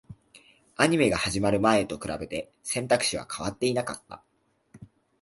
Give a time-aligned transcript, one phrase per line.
[0.77, 4.23] アニメが始まる前と比べて、選択肢は変わっていなかった